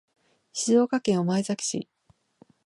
[0.53, 1.87] 静岡県御前崎市